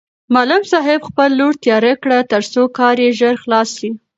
[0.33, 3.89] معلم صاحب خپل لور تېره کړ ترڅو کار یې ژر خلاص شي.